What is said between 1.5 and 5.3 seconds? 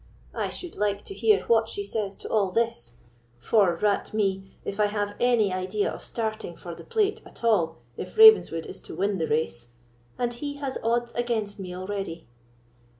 she says to all this; for, rat me! if I have